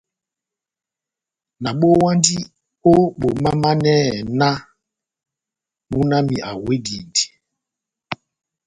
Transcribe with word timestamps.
Nabowandi 1.63 2.35
o 2.91 2.93
bomamanɛhɛ 3.19 4.23
nah 4.39 4.59
muna 5.91 6.17
wami 6.19 6.35
awedindi. 6.49 7.23